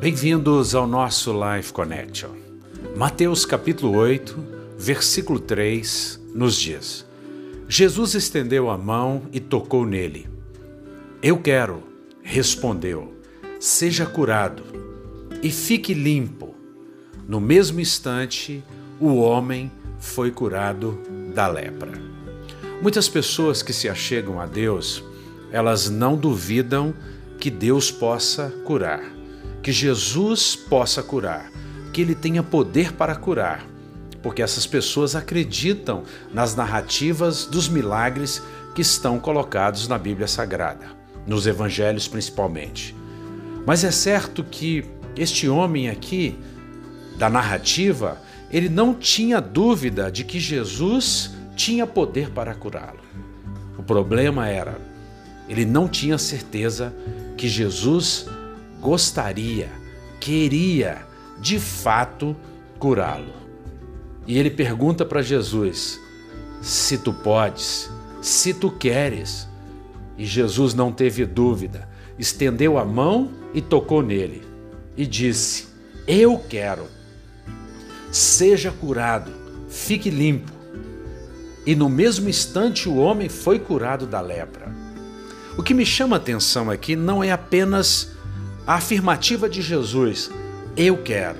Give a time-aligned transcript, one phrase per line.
[0.00, 2.30] Bem-vindos ao nosso Life Connection.
[2.96, 4.34] Mateus capítulo 8,
[4.78, 7.04] versículo 3 nos diz:
[7.68, 10.26] Jesus estendeu a mão e tocou nele.
[11.22, 11.82] Eu quero,
[12.22, 13.12] respondeu,
[13.60, 14.62] seja curado
[15.42, 16.54] e fique limpo.
[17.28, 18.64] No mesmo instante,
[18.98, 20.98] o homem foi curado
[21.34, 21.92] da lepra.
[22.80, 25.04] Muitas pessoas que se achegam a Deus,
[25.52, 26.94] elas não duvidam
[27.38, 29.19] que Deus possa curar
[29.62, 31.50] que Jesus possa curar,
[31.92, 33.64] que ele tenha poder para curar,
[34.22, 38.42] porque essas pessoas acreditam nas narrativas dos milagres
[38.74, 40.86] que estão colocados na Bíblia Sagrada,
[41.26, 42.94] nos evangelhos principalmente.
[43.66, 44.84] Mas é certo que
[45.16, 46.38] este homem aqui,
[47.18, 48.20] da narrativa,
[48.50, 53.00] ele não tinha dúvida de que Jesus tinha poder para curá-lo.
[53.76, 54.78] O problema era,
[55.48, 56.94] ele não tinha certeza
[57.36, 58.26] que Jesus
[58.80, 59.70] gostaria,
[60.18, 61.06] queria
[61.40, 62.36] de fato
[62.78, 63.32] curá-lo.
[64.26, 66.00] E ele pergunta para Jesus:
[66.60, 69.48] se tu podes, se tu queres.
[70.16, 74.42] E Jesus não teve dúvida, estendeu a mão e tocou nele
[74.96, 75.68] e disse:
[76.06, 76.86] Eu quero.
[78.12, 79.32] Seja curado,
[79.68, 80.52] fique limpo.
[81.64, 84.68] E no mesmo instante o homem foi curado da lepra.
[85.56, 88.12] O que me chama a atenção aqui não é apenas
[88.70, 90.30] a afirmativa de Jesus,
[90.76, 91.38] eu quero.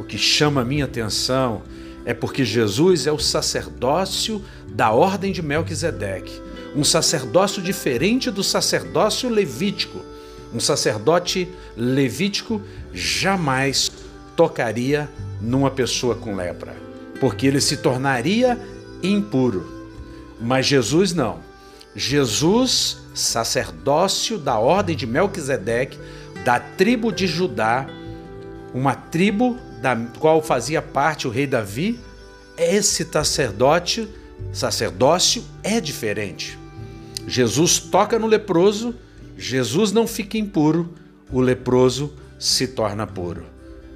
[0.00, 1.62] O que chama a minha atenção
[2.04, 6.42] é porque Jesus é o sacerdócio da ordem de Melquisedeque,
[6.74, 10.00] um sacerdócio diferente do sacerdócio levítico.
[10.52, 12.60] Um sacerdote levítico
[12.92, 13.92] jamais
[14.34, 15.08] tocaria
[15.40, 16.74] numa pessoa com lepra,
[17.20, 18.58] porque ele se tornaria
[19.00, 19.64] impuro.
[20.40, 21.38] Mas Jesus não.
[21.94, 25.98] Jesus, sacerdócio da ordem de Melquisedeque,
[26.44, 27.86] da tribo de Judá,
[28.74, 31.98] uma tribo da qual fazia parte o rei Davi,
[32.56, 34.08] esse sacerdote,
[34.52, 36.58] sacerdócio é diferente.
[37.26, 38.94] Jesus toca no leproso,
[39.36, 40.94] Jesus não fica impuro,
[41.30, 43.44] o leproso se torna puro.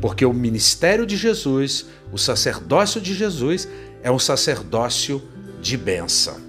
[0.00, 3.68] Porque o ministério de Jesus, o sacerdócio de Jesus,
[4.02, 5.22] é um sacerdócio
[5.60, 6.40] de bênção.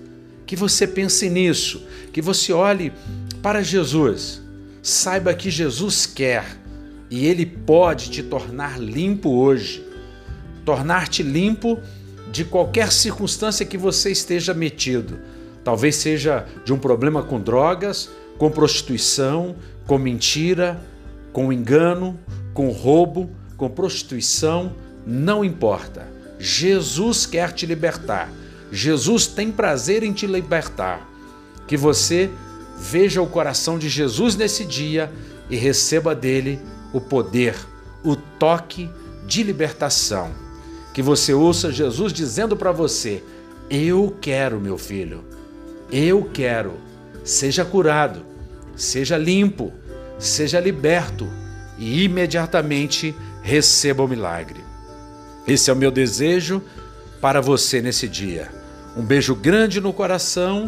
[0.46, 2.94] Que você pense nisso, que você olhe
[3.41, 4.41] para Jesus
[4.81, 6.58] Saiba que Jesus quer
[7.09, 9.86] e Ele pode te tornar limpo hoje,
[10.66, 11.80] tornar-te limpo
[12.31, 15.20] de qualquer circunstância que você esteja metido.
[15.64, 19.56] Talvez seja de um problema com drogas, com prostituição,
[19.86, 20.81] com mentira,
[21.31, 22.20] com engano,
[22.53, 24.75] com roubo, com prostituição,
[25.06, 26.08] não importa.
[26.40, 28.31] Jesus quer te libertar.
[28.72, 31.08] Jesus tem prazer em te libertar.
[31.68, 32.30] Que você
[32.84, 35.12] Veja o coração de Jesus nesse dia
[35.52, 36.59] e receba dele
[36.92, 37.56] o poder,
[38.03, 38.90] o toque
[39.28, 40.31] de libertação.
[40.91, 43.24] Que você ouça Jesus dizendo para você:
[43.70, 45.24] Eu quero, meu filho,
[45.91, 46.74] eu quero.
[47.24, 48.25] Seja curado,
[48.75, 49.72] seja limpo,
[50.18, 51.30] seja liberto
[51.78, 54.59] e imediatamente receba o milagre.
[55.47, 56.64] Esse é o meu desejo
[57.22, 58.50] para você nesse dia.
[58.97, 60.68] Um beijo grande no coração